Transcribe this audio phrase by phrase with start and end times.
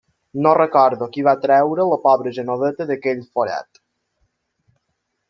[0.45, 3.81] No recordo qui va treure la pobra Genoveva d'aquell forat.